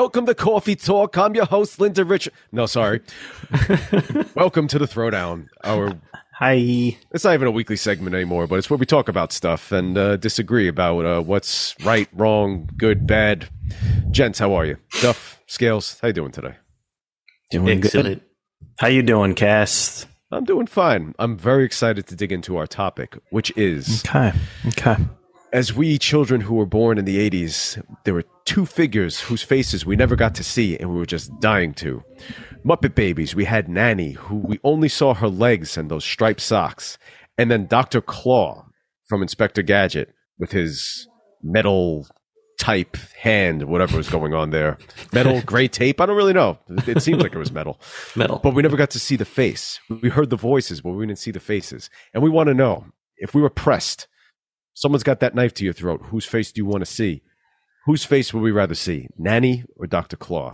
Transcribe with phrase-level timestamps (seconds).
[0.00, 1.18] Welcome to Coffee Talk.
[1.18, 2.30] I'm your host, Linda Rich.
[2.52, 3.02] No, sorry.
[4.34, 5.48] Welcome to the Throwdown.
[5.62, 5.92] Our
[6.38, 6.96] Hi.
[7.10, 9.98] it's not even a weekly segment anymore, but it's where we talk about stuff and
[9.98, 13.50] uh, disagree about uh, what's right, wrong, good, bad.
[14.10, 14.78] Gents, how are you?
[15.02, 16.54] Duff, Scales, how you doing today?
[17.50, 18.22] Doing good.
[18.78, 20.06] How you doing, Cast?
[20.32, 21.14] I'm doing fine.
[21.18, 24.32] I'm very excited to dig into our topic, which is Okay.
[24.68, 24.96] Okay.
[25.52, 29.84] As we children who were born in the 80s, there were two figures whose faces
[29.84, 32.02] we never got to see and we were just dying to.
[32.64, 36.98] Muppet Babies, we had Nanny, who we only saw her legs and those striped socks.
[37.38, 38.00] And then Dr.
[38.00, 38.66] Claw
[39.08, 41.08] from Inspector Gadget with his
[41.42, 42.06] metal
[42.58, 44.76] type hand, whatever was going on there.
[45.12, 46.00] Metal, gray tape?
[46.00, 46.58] I don't really know.
[46.68, 47.80] It it seems like it was metal.
[48.16, 48.38] Metal.
[48.42, 49.80] But we never got to see the face.
[50.02, 51.88] We heard the voices, but we didn't see the faces.
[52.12, 54.06] And we want to know if we were pressed,
[54.80, 56.00] someone's got that knife to your throat.
[56.06, 57.22] Whose face do you want to see?
[57.84, 60.16] Whose face would we rather see, Nanny or Dr.
[60.16, 60.52] Claw?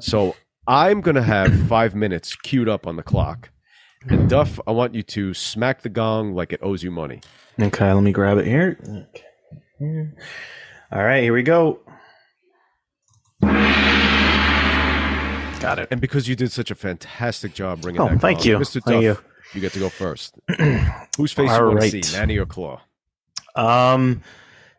[0.00, 0.34] So
[0.66, 3.50] I'm going to have five minutes queued up on the clock.
[4.08, 7.20] And Duff, I want you to smack the gong like it owes you money.
[7.60, 8.78] Okay, let me grab it here.
[9.82, 10.08] Okay.
[10.92, 11.80] All right, here we go.
[15.60, 15.88] Got it.
[15.90, 18.58] And because you did such a fantastic job bringing Oh, that thank gong, you.
[18.58, 18.74] Mr.
[18.74, 19.16] Duff, Thank you.
[19.54, 19.60] you.
[19.60, 20.34] get to go first.
[21.16, 21.90] Whose face All you want right.
[21.92, 22.80] to see, Nanny or Claw?
[23.56, 24.22] Um,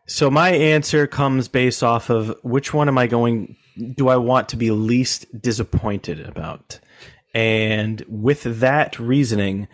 [0.06, 3.56] so my answer comes based off of which one am I going?
[3.94, 6.80] Do I want to be least disappointed about?
[7.34, 9.68] And with that reasoning,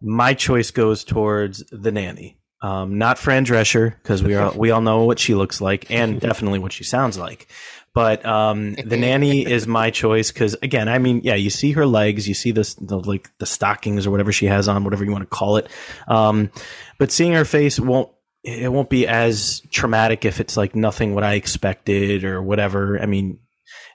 [0.00, 2.38] my choice goes towards the nanny.
[2.62, 6.20] Um, not Fran Drescher because we are we all know what she looks like and
[6.28, 7.48] definitely what she sounds like.
[7.92, 11.86] But um, the nanny is my choice because again, I mean, yeah, you see her
[11.86, 15.10] legs, you see this the like the stockings or whatever she has on, whatever you
[15.10, 15.68] want to call it.
[16.06, 16.52] Um,
[16.98, 18.10] but seeing her face won't
[18.44, 23.00] it won't be as traumatic if it's like nothing what I expected or whatever.
[23.00, 23.38] I mean,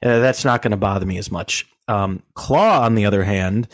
[0.04, 1.66] uh, that's not going to bother me as much.
[1.88, 3.68] Um, Claw, on the other hand,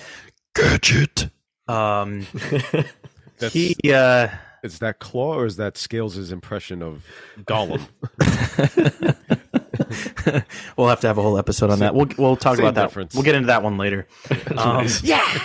[0.55, 1.29] gadget.
[1.67, 2.25] Um,
[3.39, 4.29] That's, he uh,
[4.63, 7.05] is that Claw or is that Scales' impression of
[7.39, 7.81] Gollum?
[10.77, 11.95] we'll have to have a whole episode on that.
[11.95, 12.83] We'll we'll talk about that.
[12.83, 13.13] difference.
[13.13, 14.07] We'll get into that one later.
[14.57, 15.41] Um, yeah,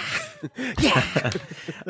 [0.81, 1.31] yeah.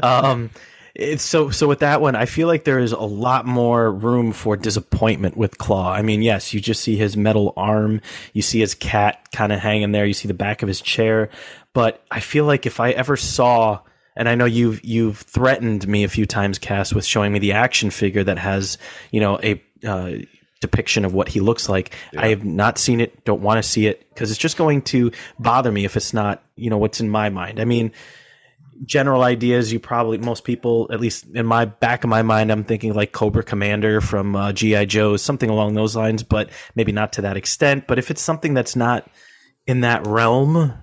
[0.02, 0.50] um,
[0.94, 4.32] it's so so with that one, I feel like there is a lot more room
[4.32, 5.92] for disappointment with Claw.
[5.92, 8.00] I mean, yes, you just see his metal arm,
[8.32, 11.30] you see his cat kind of hanging there, you see the back of his chair,
[11.72, 13.80] but I feel like if I ever saw
[14.16, 17.52] and I know you've you've threatened me a few times, Cass, with showing me the
[17.52, 18.76] action figure that has
[19.12, 20.18] you know a uh,
[20.60, 21.94] depiction of what he looks like.
[22.16, 23.24] I have not seen it.
[23.24, 26.42] Don't want to see it because it's just going to bother me if it's not
[26.56, 27.60] you know what's in my mind.
[27.60, 27.92] I mean,
[28.84, 29.72] general ideas.
[29.72, 33.12] You probably most people, at least in my back of my mind, I'm thinking like
[33.12, 37.36] Cobra Commander from uh, GI Joe, something along those lines, but maybe not to that
[37.36, 37.86] extent.
[37.86, 39.10] But if it's something that's not
[39.66, 40.74] in that realm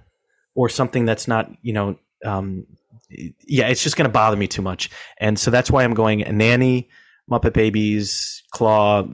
[0.54, 2.66] or something that's not you know um,
[3.10, 4.90] yeah, it's just going to bother me too much.
[5.18, 6.90] And so that's why I'm going Nanny,
[7.30, 9.08] Muppet Babies, Claw,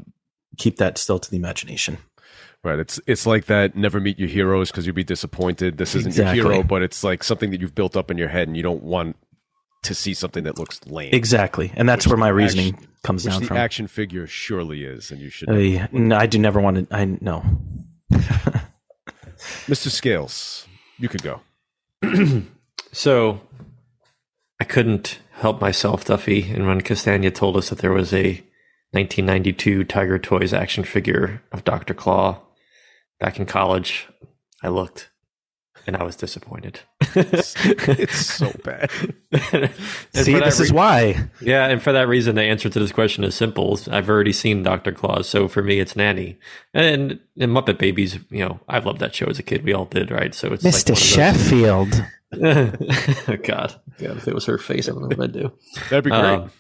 [0.58, 1.98] keep that still to the imagination.
[2.64, 2.78] Right.
[2.80, 5.78] It's it's like that never meet your heroes because you'd be disappointed.
[5.78, 6.38] This isn't Exactly.
[6.38, 8.62] your hero, but it's like something that you've built up in your head and you
[8.64, 9.16] don't want
[9.84, 11.10] to see something that looks lame.
[11.12, 11.72] Exactly.
[11.76, 13.58] And that's where my reasoning action- comes Which down the from.
[13.58, 15.50] action figure surely is, and you should.
[15.50, 16.96] Uh, no, I do never want to.
[16.96, 17.44] I no.
[19.68, 19.90] Mr.
[19.90, 20.68] Scales,
[20.98, 21.42] you could go.
[22.94, 23.40] So
[24.60, 26.52] I couldn't help myself, Duffy.
[26.52, 28.44] And when Castagna told us that there was a
[28.92, 31.94] 1992 Tiger Toys action figure of Dr.
[31.94, 32.42] Claw
[33.22, 34.08] back in college,
[34.62, 35.10] I looked
[35.88, 36.82] and I was disappointed.
[37.14, 38.90] It's so bad.
[38.92, 41.30] See, for that this is why.
[41.42, 43.78] Yeah, and for that reason, the answer to this question is simple.
[43.90, 44.94] I've already seen Dr.
[44.94, 46.40] Claus, so for me, it's Nanny.
[46.74, 49.66] And, and Muppet Babies, you know, I've loved that show as a kid.
[49.66, 50.34] We all did, right?
[50.34, 50.92] So it's Mr.
[50.92, 51.94] like Sheffield.
[52.30, 55.52] one God, God, if it was her face, I don't know what I'd do.
[55.90, 56.22] That'd be great.
[56.22, 56.52] Um,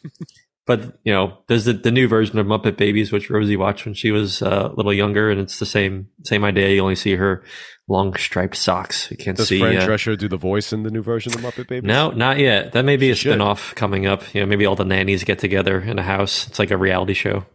[0.71, 3.93] but you know, there's the, the new version of Muppet Babies, which Rosie watched when
[3.93, 6.69] she was uh, a little younger, and it's the same same idea.
[6.69, 7.43] You only see her
[7.89, 9.11] long striped socks.
[9.11, 9.59] You can't Does see.
[9.59, 11.87] Fran uh, Drescher do the voice in the new version of Muppet Babies?
[11.87, 12.71] no, not yet.
[12.71, 13.31] That may be a Should.
[13.31, 14.33] spin-off coming up.
[14.33, 16.47] You know, maybe all the nannies get together in a house.
[16.47, 17.45] It's like a reality show.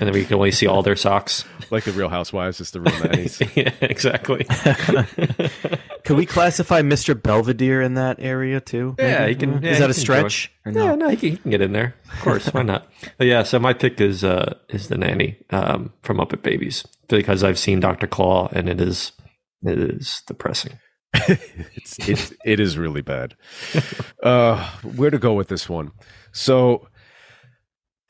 [0.00, 1.44] And then we can only see all their socks.
[1.70, 3.40] Like the Real Housewives, it's the real nannies.
[3.56, 4.44] yeah, exactly.
[6.06, 7.20] Could we classify Mr.
[7.20, 8.94] Belvedere in that area too?
[8.98, 9.32] Yeah, maybe?
[9.32, 10.52] you can- yeah, Is that a stretch?
[10.64, 10.94] Or Yeah, no?
[10.94, 11.96] no, you can, you can get in there.
[12.12, 12.86] Of course, why not?
[13.18, 17.42] But yeah, so my pick is uh is the nanny um from Muppet Babies because
[17.42, 19.12] I've seen Doctor Claw and it is
[19.62, 20.78] it is depressing.
[21.14, 23.34] it's, it's it is really bad.
[24.22, 25.92] Uh, where to go with this one?
[26.32, 26.88] So,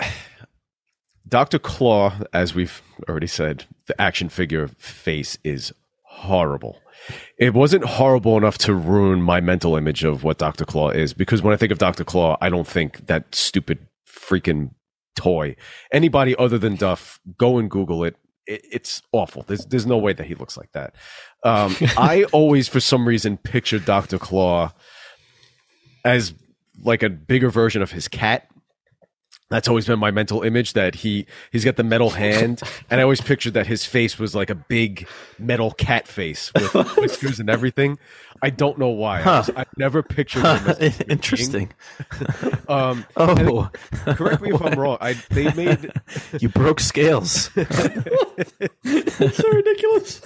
[1.28, 5.72] Doctor Claw, as we've already said, the action figure face is
[6.04, 6.80] horrible.
[7.38, 10.64] It wasn't horrible enough to ruin my mental image of what Dr.
[10.64, 12.04] Claw is because when I think of Dr.
[12.04, 14.70] Claw, I don't think that stupid freaking
[15.14, 15.56] toy.
[15.92, 18.16] Anybody other than Duff, go and Google it.
[18.46, 19.44] it it's awful.
[19.46, 20.94] There's there's no way that he looks like that.
[21.42, 24.18] Um, I always, for some reason, pictured Dr.
[24.18, 24.72] Claw
[26.04, 26.34] as
[26.82, 28.48] like a bigger version of his cat
[29.48, 33.02] that's always been my mental image that he he's got the metal hand and i
[33.02, 35.06] always pictured that his face was like a big
[35.38, 37.98] metal cat face with whiskers and everything.
[38.42, 39.22] I don't know why.
[39.22, 39.44] Huh.
[39.56, 41.72] I, I, never pictured him as interesting.
[42.68, 43.70] Um, oh.
[44.04, 45.90] correct me if i'm wrong I, they made
[46.38, 47.48] you broke scales.
[47.54, 50.20] That's so ridiculous.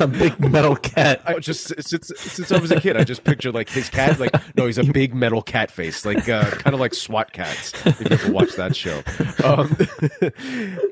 [0.00, 1.22] A big metal cat.
[1.24, 4.34] I just since since i was a kid i just pictured like his cat like
[4.56, 8.00] no he's a big metal cat face like uh, kind of like SWAT Kats if
[8.00, 9.02] you ever watch that that show.
[9.44, 9.76] Um,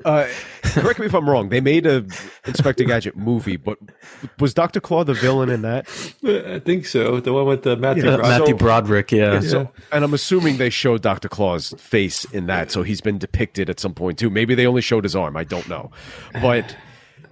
[0.05, 0.29] uh,
[0.63, 1.49] correct me if I'm wrong.
[1.49, 2.05] They made a
[2.47, 3.79] Inspector Gadget movie, but
[4.39, 5.89] was Doctor Claw the villain in that?
[6.25, 7.21] I think so.
[7.21, 8.41] The one with the Matthew yeah, Broderick.
[8.41, 9.13] Matthew Broderick.
[9.13, 9.41] Yeah.
[9.41, 13.71] So, and I'm assuming they showed Doctor Claw's face in that, so he's been depicted
[13.71, 14.31] at some point too.
[14.31, 15.37] Maybe they only showed his arm.
[15.37, 15.91] I don't know,
[16.35, 16.77] but.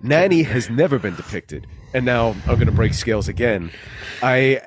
[0.02, 1.66] Nanny has never been depicted.
[1.92, 3.70] And now I'm going to break scales again.
[4.22, 4.62] I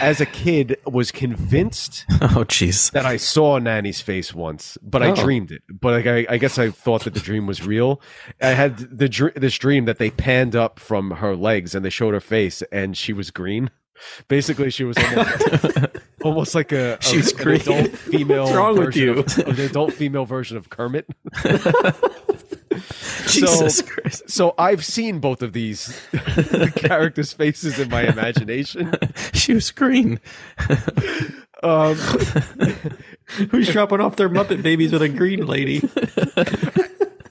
[0.00, 2.90] as a kid was convinced oh jeez.
[2.92, 5.14] that i saw nanny's face once but i oh.
[5.14, 5.62] dreamed it.
[5.68, 8.00] But like, I, I, guess i thought that the dream was real.
[8.40, 12.14] I had the this dream that they panned up from her legs and they showed
[12.14, 13.70] her face and she was green.
[14.28, 15.76] Basically she was almost,
[16.24, 19.92] almost like a, a she's an adult female What's wrong with you of, an adult
[19.92, 21.06] female version of kermit
[23.26, 24.30] Jesus so, Christ.
[24.30, 26.00] So I've seen both of these
[26.76, 28.92] characters' faces in my imagination.
[29.32, 30.20] She was green.
[31.62, 31.96] Um,
[33.50, 35.82] Who's dropping off their Muppet babies with a green lady?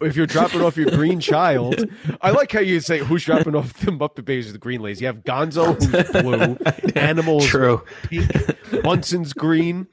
[0.06, 1.86] if you're dropping off your green child,
[2.22, 5.02] I like how you say who's dropping off the Muppet Babies with the green ladies.
[5.02, 6.58] You have Gonzo who's blue,
[6.96, 7.84] Animals True.
[8.04, 9.88] pink, Munson's green,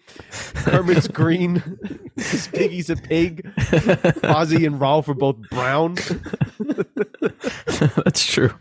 [0.55, 2.10] Kermit's green,
[2.53, 5.95] Piggy's a pig, Fozzie and Rowlf are both brown.
[8.05, 8.53] That's true.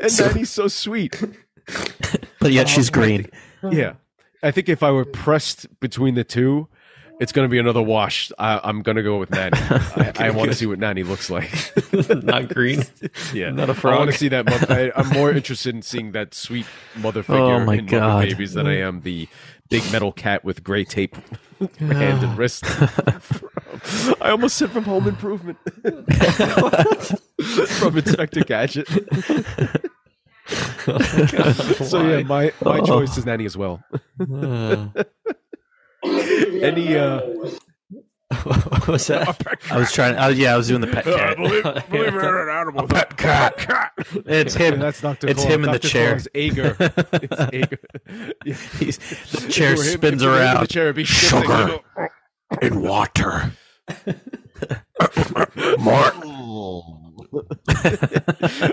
[0.00, 1.22] And so, Nanny's so sweet.
[2.40, 3.30] But yet she's um, green.
[3.70, 3.94] Yeah.
[4.42, 6.68] I think if I were pressed between the two,
[7.20, 8.32] it's going to be another wash.
[8.38, 9.50] I, am going to go with Nanny.
[9.60, 11.50] I, I want to see what Nanny looks like.
[12.24, 12.82] Not green.
[13.34, 13.94] Yeah, not a frog.
[13.94, 14.46] I want to see that.
[14.46, 16.66] Mother, I, am more interested in seeing that sweet
[16.96, 18.00] mother oh figure oh in God.
[18.00, 19.28] Mother Babies than I am the
[19.68, 21.16] big metal cat with gray tape
[21.78, 22.64] hand and wrist.
[24.20, 25.58] I almost said from Home Improvement.
[27.78, 28.88] from Inspector Gadget.
[30.86, 30.98] Oh
[31.84, 32.84] so yeah, my my oh.
[32.84, 33.82] choice is Nanny as well.
[34.20, 34.88] Uh.
[36.02, 37.20] Any uh
[38.44, 39.36] what was that?
[39.72, 40.16] I was trying.
[40.16, 41.36] I, yeah, I was doing the pet cat.
[41.36, 42.86] believe, believe it or not, animal.
[42.88, 43.56] pet cat.
[43.58, 43.92] cat.
[44.26, 44.78] It's him.
[44.78, 45.28] That's Dr.
[45.28, 45.50] It's Claw.
[45.50, 45.78] him in Dr.
[45.80, 46.10] the chair.
[46.12, 46.76] Claw's Ager.
[47.12, 47.78] It's Ager.
[48.44, 48.54] Yeah.
[48.78, 48.98] He's,
[49.32, 50.60] the chair If you were him- spins if you were him around.
[50.60, 51.42] The chair, be shifting.
[51.42, 51.78] Sugar.
[52.62, 53.52] in water.
[55.78, 56.12] More.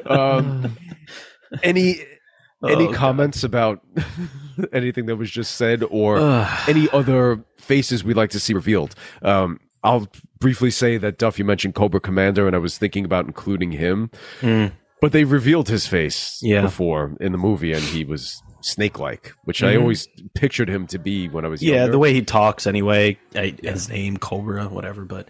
[0.06, 0.78] um,
[1.64, 2.02] any
[2.68, 3.82] any Oh, comments about
[4.74, 6.18] anything that was just said or
[6.68, 8.96] any other faces we'd like to see revealed?
[9.22, 10.08] Um, I'll
[10.40, 14.10] briefly say that Duff, you mentioned Cobra Commander, and I was thinking about including him,
[14.42, 14.72] Mm.
[15.02, 16.62] but they revealed his face Yeah.
[16.62, 19.82] before in the movie, and he was snake-like, which I Mhm.
[19.82, 21.92] always pictured him to be when I was Yeah, younger.
[21.94, 23.18] the way he talks, anyway.
[23.36, 25.06] I, His name, Cobra, whatever.
[25.06, 25.30] But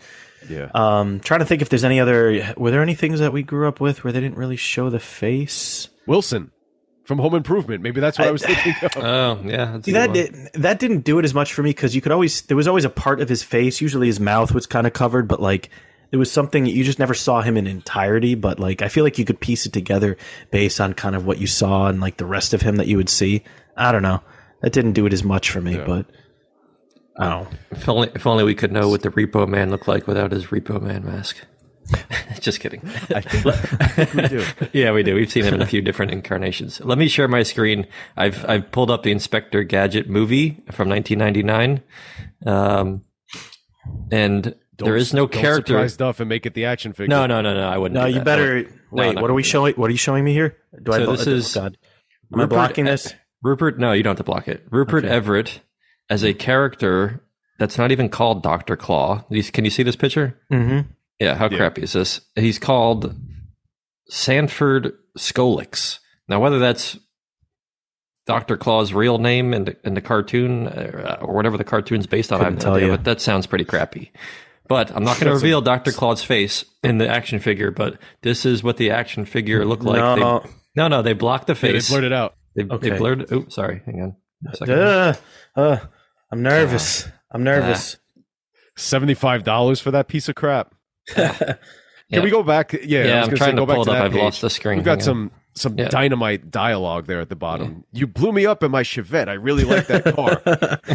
[0.50, 0.70] yeah.
[0.74, 2.54] um, trying to think if there's any other.
[2.58, 5.00] Were there any things that we grew up with where they didn't really show the
[5.00, 5.90] face?
[6.08, 6.52] Wilson
[7.08, 7.82] from Home Improvement.
[7.82, 8.92] Maybe that's what I, I- was thinking of.
[8.98, 9.80] Oh, yeah.
[9.82, 12.42] See, that did, that didn't do it as much for me because you could always
[12.44, 13.80] there was always a part of his face.
[13.82, 15.70] Usually his mouth was kind of covered, but like
[16.12, 18.36] there was something you just never saw him in entirety.
[18.36, 20.18] But like I feel like you could piece it together
[20.52, 22.98] based on kind of what you saw and like the rest of him that you
[22.98, 23.44] would see.
[23.76, 24.22] I don't know.
[24.62, 25.86] That didn't do it as much for me, Yeah.
[25.86, 26.06] but
[27.20, 27.48] I don't.
[27.72, 30.48] If only, if only we could know what the Repo Man looked like without his
[30.48, 31.38] Repo Man mask.
[32.40, 32.82] Just kidding.
[33.14, 34.46] I think we do.
[34.74, 35.16] yeah, we do.
[35.16, 36.80] We've seen him in a few different incarnations.
[36.82, 37.88] Let me share my screen.
[38.16, 41.84] I've I've pulled up the Inspector Gadget movie from 1999,
[42.46, 43.02] um,
[44.12, 45.74] and there is no don't character.
[45.74, 47.08] surprise Duff and make it the action figure.
[47.10, 47.68] No, no, no, no.
[47.68, 48.00] I wouldn't.
[48.00, 48.26] No, do you that.
[48.26, 49.16] better would- wait.
[49.16, 49.74] no, what are we showing?
[49.76, 50.58] What are you showing me here?
[50.84, 51.16] Do So I?
[51.16, 51.78] this oh, is God.
[52.34, 53.14] Am I blocking this?
[53.42, 54.66] Rupert, no, you don't have to block it.
[54.72, 55.14] Rupert Okay.
[55.14, 55.62] Everett
[56.10, 57.24] as a character
[57.60, 59.24] that's not even called Doctor Claw.
[59.54, 60.38] Can you see this picture?
[60.52, 60.90] Mm-hmm.
[61.20, 61.58] Yeah, how Yeah.
[61.58, 62.22] crappy is this?
[62.36, 63.16] He's called
[64.10, 66.00] Sanford Scolex.
[66.28, 66.98] Now, whether that's
[68.26, 72.32] Doctor Claw's real name in the, in the cartoon uh, or whatever the cartoon's based
[72.32, 74.12] on, I have no idea, but that sounds pretty crappy.
[74.68, 77.72] But I'm not going to a- reveal Doctor Claw's face in the action figure.
[77.72, 79.98] But this is what the action figure looked like.
[79.98, 81.90] no, They- No, no, they blocked the Yeah, they face.
[81.90, 82.36] blurred it out.
[82.56, 82.90] They, Okay.
[82.90, 83.32] they blurred.
[83.32, 83.82] Oh, sorry.
[83.86, 84.16] Hang on.
[84.70, 85.14] Uh,
[85.56, 85.78] uh,
[86.32, 87.08] I'm nervous.
[87.32, 87.98] I'm nervous.
[88.76, 90.76] Seventy-five dollars for that piece of crap.
[91.16, 91.58] Can
[92.10, 92.22] Yeah.
[92.24, 92.72] we go back?
[92.74, 94.04] Yeah, I Yeah, was I'm trying say, go to back pull it up.
[94.06, 94.22] I've page.
[94.22, 94.78] lost the screen.
[94.78, 95.04] We've got Hang on.
[95.04, 95.88] some some Yeah.
[95.90, 97.84] dynamite dialogue there at the bottom.
[97.92, 99.28] You blew me up in my Chevette.
[99.28, 100.40] I really like that car.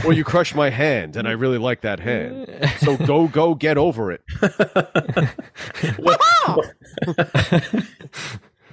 [0.07, 2.49] or you crushed my hand, and I really like that hand.
[2.79, 4.23] So go, go, get over it.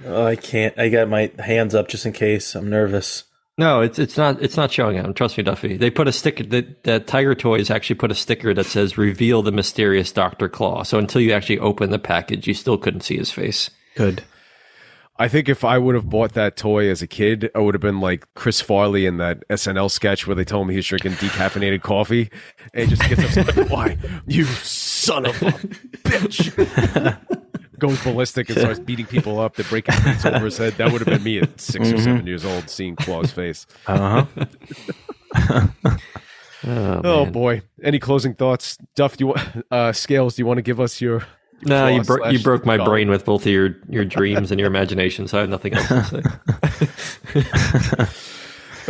[0.06, 0.76] Oh, I can't.
[0.78, 2.54] I got my hands up just in case.
[2.54, 3.24] I'm nervous.
[3.60, 5.12] No, it's it's not it's not showing him.
[5.12, 5.76] Trust me, Duffy.
[5.76, 9.42] They put a sticker that that Tiger Toys actually put a sticker that says "Reveal
[9.42, 13.18] the mysterious Doctor Claw." So until you actually open the package, you still couldn't see
[13.18, 13.68] his face.
[13.96, 14.24] Good.
[15.18, 17.82] I think if I would have bought that toy as a kid, I would have
[17.82, 21.82] been like Chris Farley in that SNL sketch where they told me he's drinking decaffeinated
[21.82, 22.30] coffee
[22.72, 23.68] and he just gets upset.
[23.70, 23.98] Why?
[24.26, 25.50] You son of a
[26.08, 27.18] bitch.
[27.80, 29.56] Goes ballistic and starts beating people up.
[29.56, 30.74] They're breaking things over his head.
[30.74, 33.66] That would have been me at 6 or seven years old seeing Claw's face.
[33.86, 34.24] Uh
[35.34, 35.96] huh.
[36.62, 37.62] Oh, Oh boy!
[37.82, 39.16] Any closing thoughts, Duff?
[39.16, 39.34] Do you
[39.70, 40.36] uh, scales?
[40.36, 41.24] Do you want to give us your?
[41.62, 42.86] no, you Claw bro- you broke my dog.
[42.86, 45.26] brain with both of your your dreams and your imagination.
[45.26, 46.22] So I have nothing else to
[48.04, 48.06] say.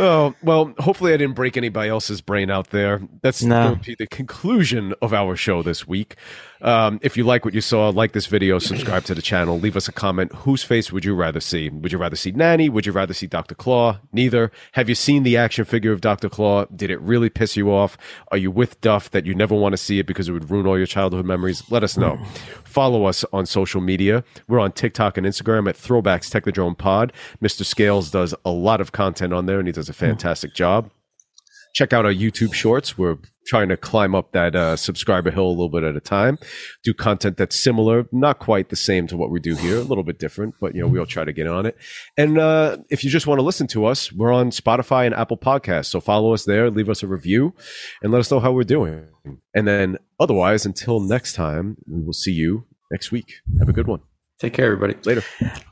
[0.03, 3.01] Oh well, hopefully I didn't break anybody else's brain out there.
[3.21, 3.65] That's No.
[3.69, 6.15] going to be the conclusion of our show this week.
[6.63, 9.75] Um, if you like what you saw, like this video, subscribe to the channel, leave
[9.75, 10.31] us a comment.
[10.33, 11.69] Whose face would you rather see?
[11.69, 12.67] Would you rather see Nanny?
[12.69, 13.55] Would you rather see Dr.
[13.55, 13.99] Claw?
[14.13, 14.51] Neither.
[14.73, 16.29] Have you seen the action figure of Dr.
[16.29, 16.65] Claw?
[16.75, 17.97] Did it really piss you off?
[18.31, 20.67] Are you with Duff that you never want to see it because it would ruin
[20.67, 21.63] all your childhood memories?
[21.71, 22.19] Let us know.
[22.63, 24.23] Follow us on social media.
[24.47, 27.11] We're on TikTok and Instagram at Throwbacks Technodrome Pod.
[27.41, 27.65] Mr.
[27.65, 30.89] Scales does a lot of content on there and he does a fantastic job
[31.73, 32.97] check out our YouTube shorts.
[32.97, 33.17] We're
[33.47, 36.37] trying to climb up that uh, subscriber hill a little bit at a time.
[36.83, 40.03] Do content that's similar, not quite the same to what we do here, a little
[40.03, 41.77] bit different, but you know we'll try to get on it.
[42.17, 45.37] And uh, if you just want to listen to us, we're on Spotify and Apple
[45.37, 45.87] Podcasts.
[45.87, 47.53] So follow us there, leave us a review,
[48.01, 49.07] and let us know how we're doing.
[49.53, 53.33] And then otherwise, until next time, we will see you next week.
[53.59, 54.01] Have a good one.
[54.39, 54.95] Take care, everybody.
[55.05, 55.23] Later.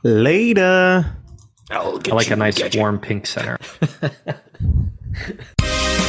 [0.04, 1.16] Later
[1.70, 3.58] i like a nice warm pink center.